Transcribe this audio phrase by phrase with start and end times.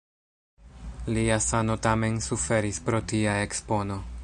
[1.17, 4.03] Lia sano tamen suferis pro tia ekspono.